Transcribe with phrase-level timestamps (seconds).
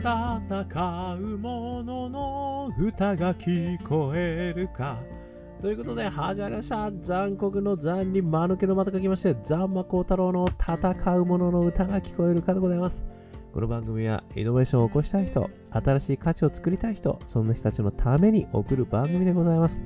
[0.00, 4.98] 戦う者の歌が聞こえるか。
[5.60, 13.04] ということで始まりました残酷の残に間抜けのまた書きましてザンマコウタロウの戦う者の歌が聞こえるかでございます。
[13.52, 19.78] この番組はイノベーションを起こしたい人新しい価値を作りたい人そんな人たちのために送る番組でございます。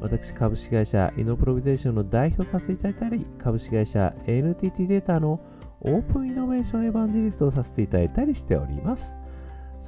[0.00, 5.40] 私、株式会社イノプロビゼーションの代表させていただいたり、株式会社 NTT データの
[5.82, 9.19] オープンイノベーションエヴァンジリストをさせていただいたりしております。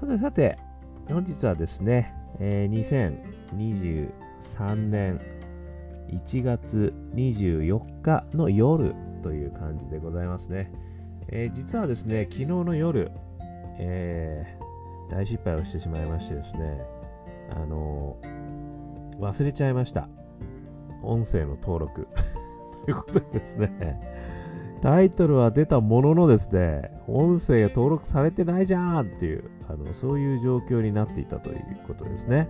[0.02, 0.58] さてさて、
[1.08, 3.16] 本日はですね、えー、
[3.52, 5.20] 2023年
[6.10, 10.72] 1月24日の夜という感じでございますね。
[11.28, 13.12] えー、実はですね、昨日の夜、
[13.78, 16.80] えー、大失敗をしてしまいましてですね、
[17.50, 18.32] あのー
[19.20, 20.08] 忘れちゃいました。
[21.04, 22.08] 音声の登録。
[22.84, 24.00] ということでですね、
[24.82, 32.48] タイトルは出たもののですね、音声が登録されてないじゃんっていう、あのそういう状況になっていたということですね。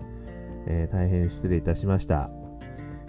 [0.67, 2.31] えー、大変失礼いたしました。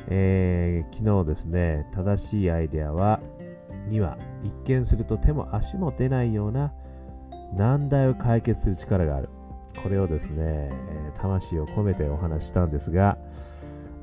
[0.09, 3.21] えー、昨日ですね、正しいアイデアは、
[3.87, 6.73] には一見すると手も足も出ないような
[7.55, 9.29] 難題を解決する力がある。
[9.81, 10.69] これをですね、
[11.15, 13.17] 魂を込めてお話したんですが、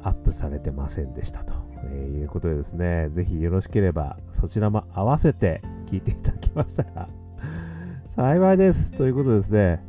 [0.02, 1.52] アップされてませんでしたと、
[1.84, 7.08] え、いうことでですね、ぜひよろしければそちらも合わせて聞いていただきましたら
[8.06, 8.92] 幸いです。
[8.92, 9.84] ということでですね、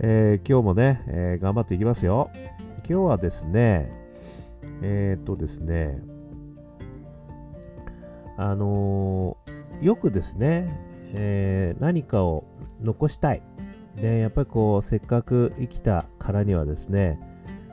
[0.00, 2.30] えー、今日もね、えー、頑張っていきますよ。
[2.88, 3.90] 今日はですね、
[4.82, 5.98] えっ、とですね、
[8.36, 9.36] あの
[9.80, 10.66] よくですね、
[11.12, 12.44] え何かを
[12.82, 13.42] 残したい。
[13.96, 17.18] で、やっぱりこう、せっかく生きたからにはですね、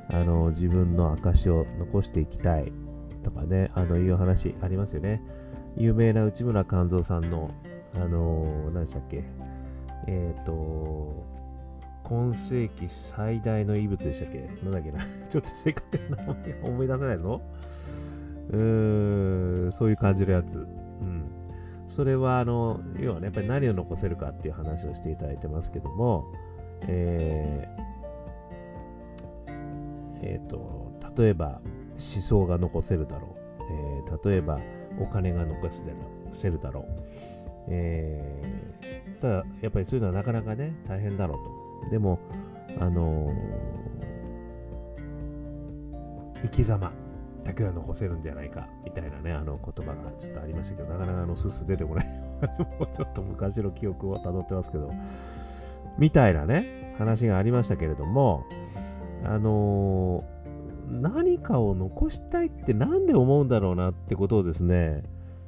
[0.09, 2.72] あの自分の証を残していきたい
[3.23, 5.21] とかね、あのいう話ありますよね。
[5.75, 7.49] 有名な内村勘三さんの、
[7.95, 9.23] あのー、何でしたっけ、
[10.07, 11.25] えっ、ー、と、
[12.03, 14.49] 今世紀最大の遺物でしたっけ？
[14.63, 14.99] なんだっけな？
[15.30, 17.42] ちょっと正確な名前思い出せないの
[18.52, 20.59] うーん、そういう感じのやつ。
[20.59, 20.61] う
[21.03, 21.23] ん。
[21.87, 26.25] それは、あの、要はね、やっぱり何を残せるかっていう話をしていただいてますけども、
[26.87, 27.83] えー、
[30.23, 31.61] えーと、例えば
[32.03, 34.59] 思想が残せるだろう、えー、例えば
[34.99, 35.69] お金が残
[36.33, 36.86] せるだろう、
[37.69, 41.89] えー、ただやっぱりそういうのはなかなかね大変だろうと。
[41.89, 42.19] でも
[42.80, 46.92] あのー、生き様
[47.43, 52.08] だけは残せるんじゃないかみたいなねあの言葉がちょっとありましたけどなかなかあのすす出てこない。
[52.80, 54.92] もうちょっと昔の記憶をたどってますけど。
[55.97, 58.45] みたいなね話がありましたけれども
[59.23, 60.33] あのー、
[60.89, 65.04] 何かを残したいって何で思うんだろうなってことをですね、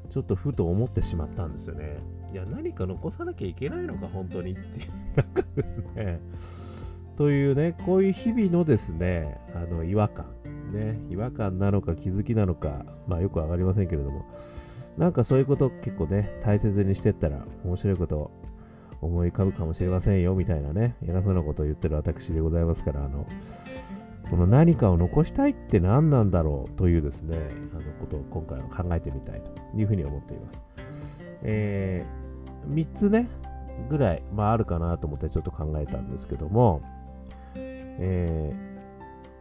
[0.09, 1.97] ちょっとふと思ってしまったんですよね。
[2.31, 6.19] いや、何か残さなきゃいけないのか、本当にっていう、 なんかですね、
[7.17, 10.25] というね、こういう日々のですね、あの、違和感。
[10.71, 14.25] ね、違和感なのか気づきなのか、まあよくわかりませんけれども、
[14.97, 18.31] なんかそういうこと結構ね、大切にしてったら面白いこと
[19.01, 23.25] 思い浮かぶかもしれませんよみたいなね、偉そうなことを言ってる私でございますから、あの、
[24.29, 27.37] この何かを残したいって何なんだろうというですね、
[27.73, 30.59] あのことを今回は考えてみたいというふうに思っています。
[31.43, 33.27] えー、3つね、
[33.89, 36.81] ぐらい、まあ、あるかなと思ってちょっと考えたんですけども、
[37.55, 38.53] え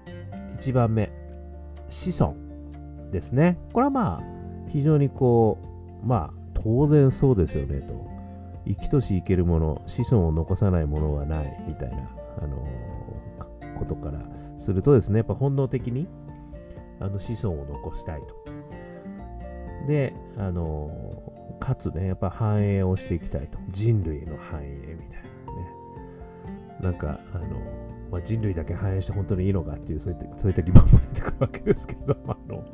[0.07, 1.11] ー、1番目、
[1.89, 2.35] 子孫
[3.11, 3.59] ですね。
[3.73, 4.23] これはまあ、
[4.71, 5.59] 非常にこ
[6.03, 8.05] う、まあ、当然そうですよねと。
[8.67, 12.09] 生きとし生けるもの、子孫を残さないものはないみたいな、
[12.43, 12.94] あのー、
[13.75, 14.21] ことから
[14.59, 16.09] するとですね、やっぱ本能的に
[17.01, 18.37] あの子孫を残したいと。
[19.87, 20.91] で、あの、
[21.61, 23.59] かつね、やっぱ繁栄をしていきたいと。
[23.71, 25.75] 人類の繁栄みたいなね。
[26.81, 27.61] なんか、あの、
[28.11, 32.65] まあ、人類だけ繁栄して本当にいいのかっていう、そういったそういった疑問も出てくるわけですけど、 あの、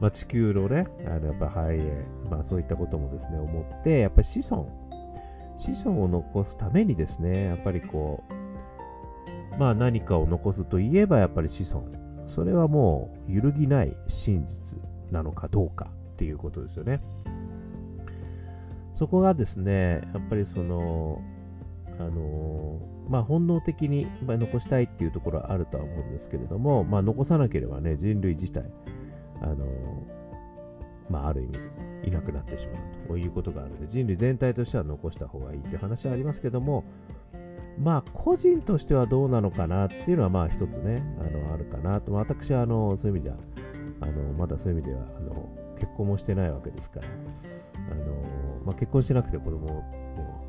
[0.00, 4.86] まあ、地球のね、あのやっぱ繁栄、まあそういったこともですね、思って、やっぱり子孫
[5.56, 8.34] 子孫を残すためにですね、やっぱりこう、
[9.58, 11.86] まあ何かを残すといえばやっぱり子孫。
[12.26, 14.78] それはもう揺るぎない真実
[15.10, 17.00] なのかどうかっていうことですよね。
[18.94, 21.22] そこがですね、やっぱりその、
[21.98, 28.64] あのまあ本能的に残したいっていうところはあるとは思うんですけれども、まあ残さなければね、人類自体、
[29.40, 29.66] あの
[31.08, 32.72] まあある意味、いなくなってしま
[33.04, 36.84] うということがあるので、人類全体としては残した方がいいって話はありますけども、
[37.78, 42.12] まあ、個人としてはどうなのかなっていうのは、まあ、一つね、あの、あるかなと。
[42.12, 43.36] 私は、あの、そういう意味じゃ、
[44.00, 47.06] あの、まだそういう意味では、あの、結婚もしてないわけですから、
[47.90, 49.84] あの、まあ、結婚してなくて子供も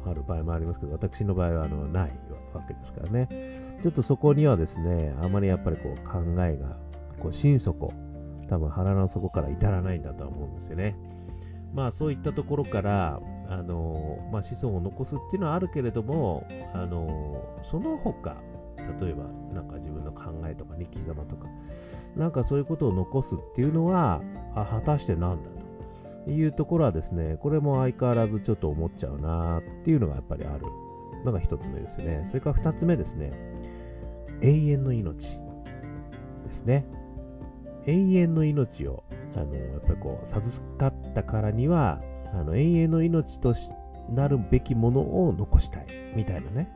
[0.05, 2.11] ある場合もありますけど、私の場合はあのない
[2.53, 3.27] わけですからね。
[3.83, 6.77] ちょっとそこにはですね、あまりやっぱりこう考えが、
[7.19, 7.93] こう心底、
[8.47, 10.95] 多分腹の底から至らないんだとは思うんですよね。
[11.73, 18.35] まあそういったところから、あのまあ、子孫を残すっていうのはあるけれども、あのその他、
[18.99, 19.23] 例えば
[19.53, 21.47] なんか自分の考えとか日記玉とか、
[22.15, 24.21] なんかそういうことを残すっていうのは、
[24.53, 25.49] あ果たしてなんだ
[26.25, 30.65] というところはですね、これも相変わらずちょっと思っちゃうなっていうのがやっぱりある
[31.23, 32.25] のが一つ目ですね。
[32.27, 33.31] それから二つ目ですね、
[34.41, 35.39] 永遠の命
[36.45, 36.85] ですね。
[37.85, 39.05] 永遠の命を、
[39.35, 42.01] あの、やっぱりこう、授かったからには、
[42.33, 43.53] あの永遠の命と
[44.09, 45.85] なるべきものを残したい
[46.15, 46.69] みたいなね。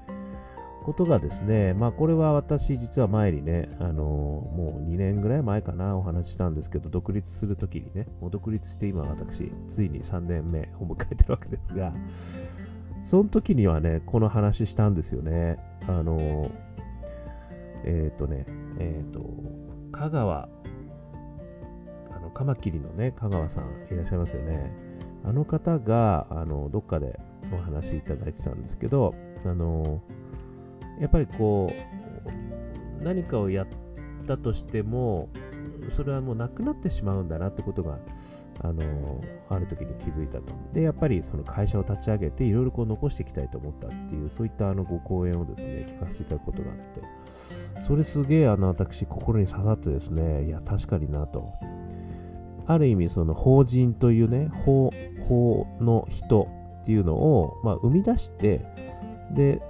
[0.83, 11.94] ことがですね、まあこれは私実は前にね、あのもう2年ぐらい前かなお話ししたんですけど、独立するときにね、もう独立して今私、ついに3年目を迎えてるわけですが、
[13.03, 15.57] その時にはね、この話したんですよね。
[15.88, 16.50] あの
[17.83, 18.45] えっ、ー、とね、
[18.80, 19.21] えっ、と、
[19.92, 20.50] 香川、
[22.15, 24.71] あの、カマキリのね、香川さんいらっしゃいますよね。
[25.23, 27.19] あの方が、あの、どっかで
[27.53, 29.15] お話しいただいてたんですけど、
[29.45, 30.01] あの
[31.00, 31.68] やっぱりこ
[33.00, 33.68] う、何かをやっ
[34.27, 35.29] たとしても、
[35.89, 37.97] それはもうなくなってしまうんだなってことが、
[38.63, 40.53] あのある時に気づいたと。
[40.73, 51.51] で、やっぱりその会社を立ち上げて、いろいろこう残していきたいと思ったっていう、そういったあのご講演をですね、聞かせていただくことがあって、それすげえあの私、心に刺さってですね、いや、確かになと。
[52.67, 54.91] ある意味、その法人というね、法、
[55.27, 56.47] 法の人
[56.81, 58.65] っていうのを、まあ、生み出して、
[59.31, 59.61] で、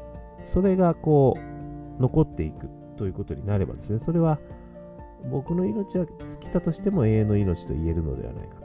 [0.43, 4.39] それがこう、残っていくということになればですね、それは
[5.29, 8.55] 僕の命は尽きたとしても永遠の命と言えるのではないか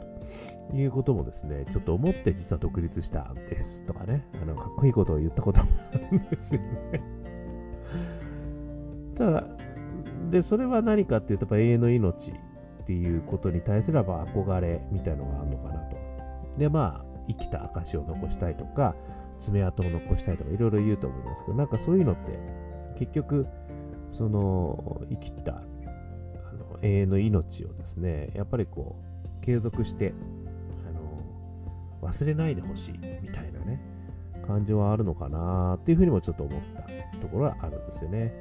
[0.71, 7.01] ということもですね、ちょっと思って実は独立したんですとかね、あのかっこいいことを言ったこともあるんですよね。
[9.15, 9.47] ただ、
[10.29, 12.33] で、それは何かっていうと、やっぱ永遠の命
[12.87, 15.97] っていうことに対する憧れみたいのがあるのかなと。
[16.57, 18.95] で、まあ、生きた証を残したいとか、
[19.39, 22.39] 爪痕を残したいとかいろいろ言うと思いますけど、なんかそういうのって
[22.97, 23.45] 結局、
[24.09, 25.59] その生きたあ
[26.53, 28.95] の永遠の命をですね、やっぱりこ
[29.41, 30.13] う、継続して
[30.87, 33.81] あの忘れないでほしいみたいなね、
[34.47, 38.33] 感情はあるのかなっていうふうにもちょっと思ったところはあるんですよね。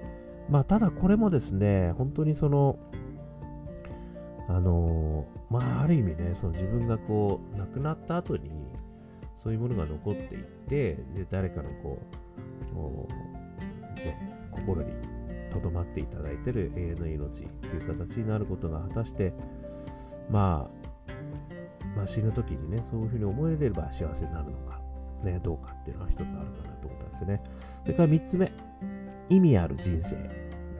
[0.49, 2.78] まあ、ただこれもですね、本当にその、
[4.48, 8.50] あのまあ、ある意味ね、その自分がこう、亡くなった後に、
[9.43, 11.98] そういうものが残っていって、で誰かのこ
[12.75, 14.93] う、ね、心に
[15.50, 19.32] 留まっていただいてる永遠の命という形になることが果たして、
[20.31, 20.87] まあ、
[21.96, 24.81] まあ、死ぬ時にね、そういうふうに思えれば幸せになるのか、
[25.25, 26.34] ね、どうかっていうのは一つあるか
[26.69, 27.42] なと思ったんですよね。
[27.82, 28.52] それから3つ目、
[29.28, 30.16] 意味ある人生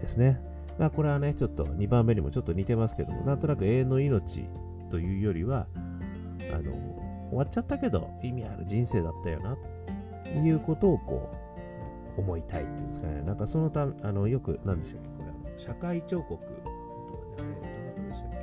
[0.01, 0.41] ですね。
[0.79, 4.49] まあ、これはね、ちょっと2番目にもちょっと似てますけども、なんとなく永遠の命
[4.91, 5.67] というよりは、
[6.53, 6.73] あの、
[7.31, 9.59] 終わっちゃったけど意味ある人生だったよなっ
[10.25, 11.33] ていうことをこ
[12.17, 13.23] う思いたいっていうんですかね。
[13.23, 16.71] なんかそのため、あのよく、何でしたっけ、これ、社会彫刻とかね、
[17.39, 18.37] あれ、どなたでしたっけ？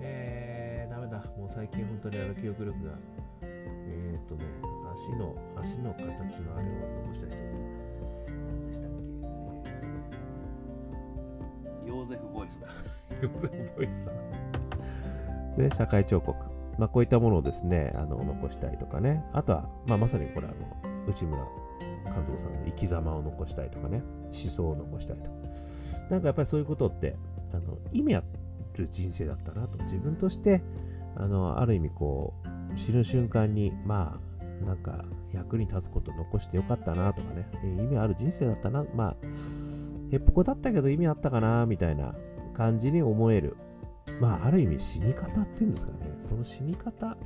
[0.00, 1.18] えー、ダメだ。
[1.38, 2.92] もう最近本当にあの記憶力が、
[3.42, 4.44] えー、っとね、
[4.94, 6.72] 足の、足の形のあれを
[7.06, 7.36] 残した人
[12.10, 12.66] ゼフ・ボイスだ。
[13.22, 15.56] ヨゼフ・ボイスさん。
[15.56, 16.36] で、社会彫刻。
[16.76, 21.42] まあ、こういったものをですね、あの残したりとかね、あとは、まあ、まさにこれあの、内村
[22.04, 24.02] 監督さんの生き様を残したりとかね、
[24.32, 25.36] 思想を残したりとか。
[26.10, 27.16] なんかやっぱりそういうことって、
[27.52, 28.24] あの意味あ
[28.76, 29.78] る人生だったなと。
[29.84, 30.62] 自分として、
[31.16, 32.34] あの、ある意味こ
[32.74, 34.18] う、死ぬ瞬間に、ま
[34.62, 39.16] あ、なんか役に立つこと残してよかったなとかね、えー、意味ある人生だったな、まあ、
[40.12, 42.14] へっぽこだったけど意味あったかなみたいな
[42.54, 43.56] 感じに思える。
[44.20, 45.98] まあ、ある意味死に方っていうんですかね、
[46.28, 47.16] その死に方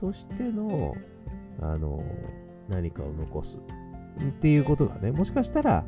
[0.00, 0.94] としての、
[1.60, 2.02] あの、
[2.68, 5.84] 何かを残すっていうことがね、もしかしたら、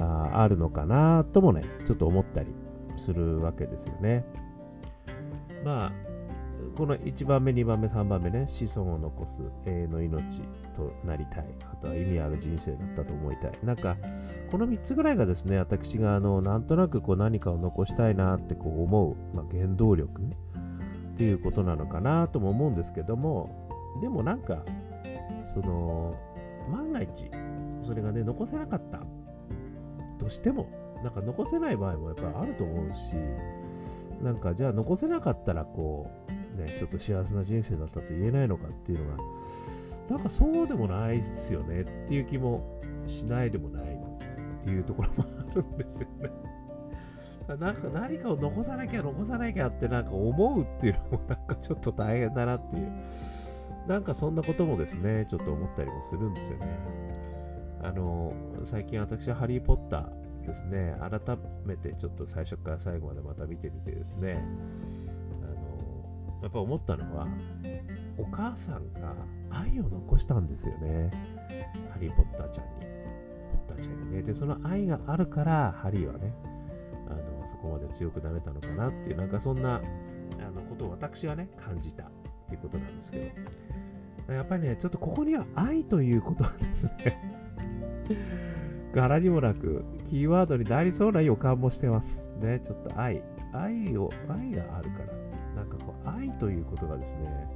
[0.00, 2.48] ああるのかなともね、ちょっと思ったり
[2.96, 4.24] するわけですよね。
[5.64, 5.92] まあ、
[6.76, 10.22] この1番目、2番目、3番目ね、子孫を残す永遠の命。
[10.72, 11.44] となりたい。
[11.72, 13.52] あとは意味ある人生だったと思いたい。
[13.62, 13.96] なんか、
[14.50, 23.68] この3つぐらいがですね、私があのなんとなくこう何かを残したいなってこう思う、まあ、原動力っていうことなのかなとも思うんですけども、
[24.00, 24.64] でもなんか、
[25.54, 26.14] その、
[26.70, 27.30] 万が一、
[27.82, 29.00] それがね、残せなかった
[30.18, 30.68] としても、
[31.02, 33.14] なんか残せない場合もやっぱりあると思うし、
[34.22, 36.10] なんかじゃあ残せなかったらこ
[36.56, 39.22] う、ね、ちょっと幸せな人生だったと言えないのかっていうのが、
[40.08, 46.30] なんかそうでもないっすよねっていう気もしないでもないっていうところもあるんですよね。
[47.58, 52.92] なんか何かを残さなきゃ残さなきゃってなんか思うっていうのもなんかちょっと大変だなっていう。
[53.86, 56.66] なんかそんなこともですね、ちょっと思ったりもするんですよね。
[57.82, 58.32] あの、
[58.64, 64.44] 最近私はハリー・ポッターですね、改めてちょっと最初から最後までまた見てみてですね、
[66.42, 67.28] やっぱ思ったのは、
[68.18, 69.14] お母さんが
[69.50, 71.10] 愛を残したんですよね。
[71.90, 72.86] ハリー・ポッターちゃんに。
[73.66, 74.22] ポッターちゃんにね。
[74.22, 76.34] で、その愛があるから、ハリーはね、
[77.08, 82.06] あの、そこまで強くなれたのかなっていう、なんかそんな、あの、ことを私はね、感じたっ
[82.48, 83.32] ていうことなんですけ
[84.26, 84.32] ど。
[84.32, 86.92] やっぱりね、ちょっとここには愛ということなんですね。
[88.92, 92.22] 柄にもなく、キーワードになりそうな予感もしてます。
[92.40, 93.22] ね、ちょっと愛。
[93.52, 95.21] 愛を、愛があるから。
[96.04, 97.48] 愛ということがですね、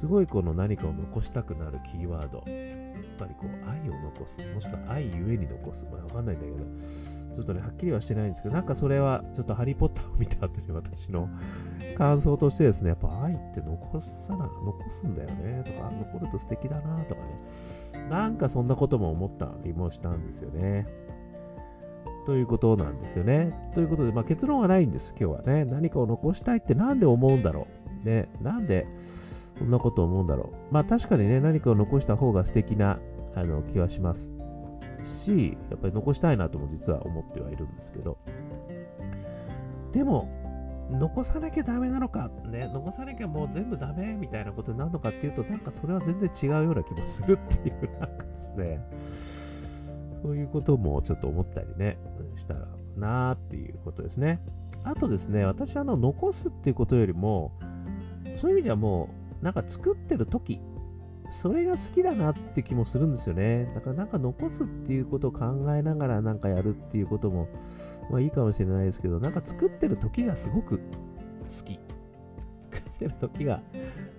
[0.00, 2.38] すごいこの何かを残したくなるキーワード。
[2.38, 2.46] やっ
[3.18, 4.38] ぱりこう、愛を残す。
[4.54, 5.82] もしくは愛ゆえに残す。
[5.92, 6.58] まあわかんないんだけど、
[7.34, 11.28] ちょっとね、はっきりはしてないんですけど、なんかそれは、ちょっとハリー・ポッターを見た後に私の
[11.98, 18.08] 感想としてですね、やっぱ愛って残さな、残すんだよね、とか、残ると素敵だな、とかね。
[18.08, 20.86] なんかそんなことも思ったりもしたんですよね。
[22.30, 23.52] ということなんですよね。
[23.74, 25.64] ということで、まあ、結論はないんです、今日はね。
[25.64, 27.66] 何かを残したいってなんで思うんだろ
[28.04, 28.06] う。
[28.06, 28.86] ね、なんで
[29.58, 30.72] そんなこと思うんだろう。
[30.72, 33.00] まあ確かにね、何かを残した方が素敵な
[33.34, 34.30] あの気はします
[35.02, 38.16] し、やっぱり残したいなとも実は思ってはいるんですけど。
[39.90, 40.28] でも、
[40.88, 48.80] 残さなきゃダメなのか、ね、残さなきゃもう全部ダメみたいなことになるのかっていうと、なんかそれは全然違うような気もするっていう、なんかですね、
[50.22, 51.98] そういうこともちょっと思ったりね、
[52.36, 54.40] したらなーっていうことですね。
[54.84, 57.52] あとですね、私あの、残すっていうことよりも、
[58.36, 59.10] そういう意味ではも
[59.40, 60.60] う、なんか作ってる時、
[61.30, 63.70] それが好きだなって気もするんですよね。
[63.74, 67.48] だからなんか残すっていうことを考えながらなんかやるっていうことも、
[68.10, 70.82] まあいいかもしれないですけど、なんか作ってる時がすごく好
[71.64, 71.78] き。
[72.62, 73.60] 作ってる時が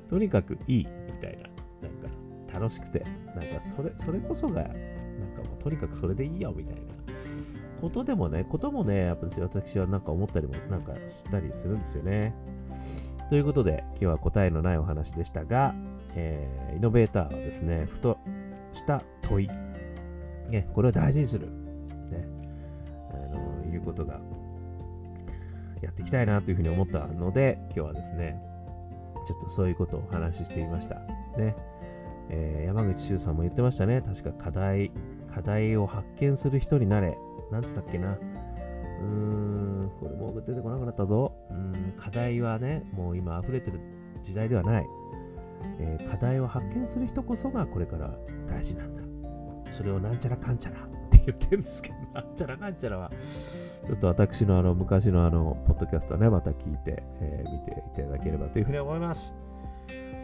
[0.09, 1.43] とにかくいいみたいな、
[1.87, 3.43] なんか楽しくて、なんか
[3.75, 4.69] それ、それこそが、
[5.21, 6.81] なんかもうとにかくそれでいいよみたいな。
[7.81, 12.33] ことでもね、こともね、やっぱ私はなんか思ったりもなんかしたりするんですよね。
[13.29, 15.73] ということで、今日は答えのないお話でしたが、
[16.15, 18.17] えー、イノベーターはですね、ふと
[18.73, 19.47] した問い、
[20.49, 22.27] ね、これを大事にする、ね、
[23.11, 24.19] あのいうことが
[25.81, 28.39] やっていきたいなというふうに思ったので、今日はですね、
[29.27, 30.95] ちょっとそういうことをお話ししてみました。
[31.37, 31.55] ね。
[32.29, 34.01] えー、山口周さんも言ってましたね。
[34.01, 34.91] 確か課題、
[35.33, 37.17] 課題を発見する人になれ。
[37.51, 38.13] なんつったっけな。
[38.13, 41.33] うーん、これもう出てこなくなったぞ。
[41.49, 43.79] うん、課題はね、もう今溢れてる
[44.23, 44.87] 時代ではない。
[45.79, 48.11] えー、課題を発見する人こそがこれから
[48.47, 49.01] 大事なんだ。
[49.71, 53.11] それをなんちゃらかんちゃらって言ってるんですけど、 なんちゃらかんちゃらは、
[53.85, 59.33] ちょっと私のあの昔のあの、ポッドキャストね、また聞いて、えー、見ていただければというふうに思います。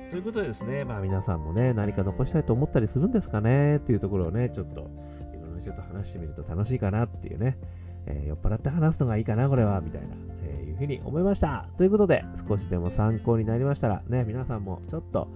[0.09, 4.89] ということでですね、まあ皆さんもね、何か残したいと思ったりするんですかねっていうところをね、ちょっと
[5.33, 7.57] いろんな人と話してみると楽しいかなっていうね、
[8.05, 11.67] えー、酔っ払って話すのがいいかな、これは、みたいな、えー、いうふうに思いました。
[11.77, 15.27] ということで、少しでも参考になりましたら、ね、皆さんもちょっと、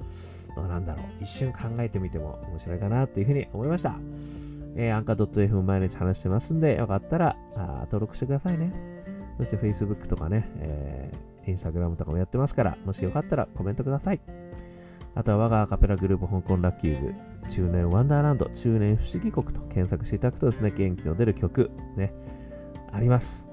[0.56, 3.96] なんだろう、一瞬考えてみても面白いかなっていうふうに思いました。
[4.76, 8.72] えー、アンカー .fm 毎日話してますんで、よかったらあ登録してくださいね。
[9.38, 14.22] そして Facebook とかね、えー、Instagram とかもやってますから、もしよかったらコメントください。
[15.16, 17.14] あとは我がアカペラグループ香港ラッキー部、
[17.50, 22.14] 中年ワンダーランド、中年不思議国と検索していただくとですね、元気の出る曲、ね、
[22.92, 23.44] あります。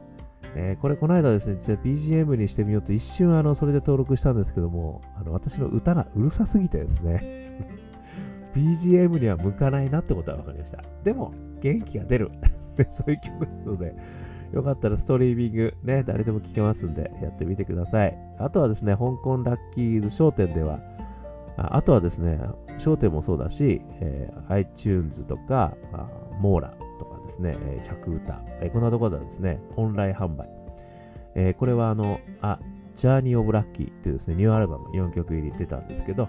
[0.54, 7.74] えー、これこの間ですね、実は BGM にしてみようと一瞬あの、それで登録したんですけども、あの、私の歌がうるさすぎてですね、
[8.54, 10.82] BGM には向かないなってことは分かりました。
[11.04, 12.30] でも、元気が出る。
[12.90, 13.94] そういう曲ですので、
[14.52, 18.16] よかったらストリーミングね、誰でも聴けますんで、やってみてください。
[18.38, 20.78] あとはですね、香港ラッキーズ商店では、
[21.58, 22.40] あとはですね、
[22.78, 26.08] 商店もそうだし、えー、iTunes とか、あ
[26.40, 30.48] モーラとかですね、えー、着歌、えー、こんなところではですね、オンライン販売。
[31.34, 32.58] えー、これはあの、あ、
[32.94, 36.28] ジャーニー・オブ・ラッキーというですね、ニューアルバム4曲入り出たんですけど、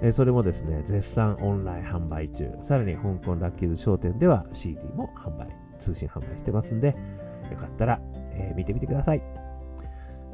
[0.00, 2.50] えー、それもですね、絶賛オンライン販売中。
[2.62, 6.96] さらに香港ラッキーズ商店では CD も販売、通信販売してますんで、
[7.50, 8.00] よかったら、
[8.32, 9.47] え、見てみてください。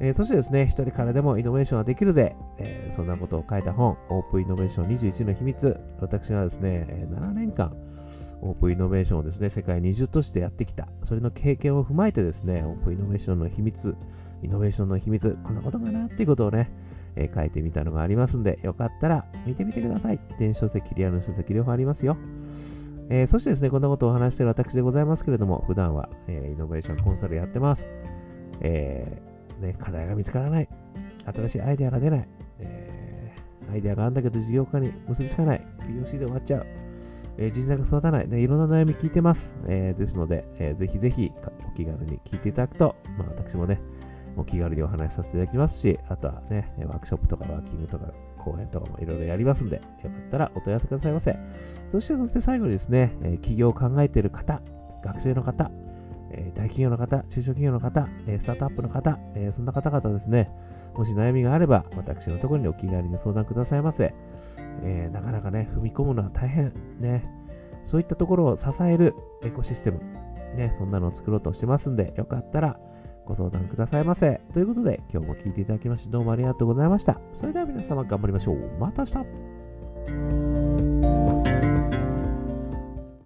[0.01, 5.81] えー、そしてですね、一人からでもイノベーションができるで、えー、そんなことを書いた本、オープンイノベーション21の秘密。
[6.01, 7.75] 私はですね、7年間、
[8.43, 10.89] オープンイノベーションをですね、世界20都市でやってきた。
[11.05, 13.95] それの経験を踏まえてですね、オープンイノベーションの秘密、
[14.43, 16.71] イノベーションの秘密、こんなことかなっていうことをね、
[17.17, 20.19] えー書いてみたのがありますんで、よかったら見てみてください。
[20.39, 22.17] 電子書籍、リアルの書籍、両方ありますよ。
[23.09, 27.85] えーそしてですね、こんなことをお話している私でございますけれども、普段は、えーイノベーションコンサルやってます。
[28.61, 30.69] えーね、課題が見つからない。
[31.35, 32.29] 新しいアイデアが出ない。
[32.59, 35.67] えーアイデアがあるんだけど事業化に結びつかない。
[35.81, 36.67] POC で終わっちゃう。
[37.39, 38.41] えー人材が育たない、ね。
[38.41, 39.53] いろんな悩み聞いてます。
[39.67, 41.33] えーですので、えーぜひぜひ
[41.67, 43.81] お気軽に聞いていただくと、まあ私もね、
[44.37, 51.37] お気軽にお話しさせていただきますし、あとはね、ワークショップとかワーキングとか講演とかもいろいろやりますんで、よかったらお問い合わせくださいませ。
[51.91, 54.61] そして、そして最後にですね、えー起業を考えている方、
[55.03, 55.71] 学生の方、
[56.37, 60.51] え大企業の方、中小企業の方、えスタートアップの方、えそんな方々ですね、
[60.95, 64.15] もし悩みがあれば、私のところにお気軽に相談くださいませ。
[64.83, 66.73] えなかなかね、踏み込むのは大変。
[67.01, 67.25] ね。
[67.85, 69.15] そういったところを支える
[69.45, 70.01] エコシステム。
[70.57, 72.79] ね、そんなのを作ろうとしてますんで、よかったら
[73.27, 74.41] ご相談くださいませ。
[74.53, 77.21] ということで、今日も聞いていただきまして、どうもありがとうございました。
[77.33, 78.59] それでは皆様頑張りましょう。
[78.79, 79.15] また明日